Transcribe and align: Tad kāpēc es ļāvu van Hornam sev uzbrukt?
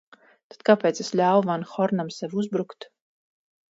Tad 0.53 0.63
kāpēc 0.69 1.03
es 1.05 1.13
ļāvu 1.21 1.45
van 1.51 1.69
Hornam 1.77 2.13
sev 2.19 2.37
uzbrukt? 2.45 2.93